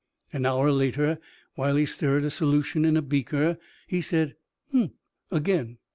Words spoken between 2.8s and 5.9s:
in a beaker, he said: "Huh!" again.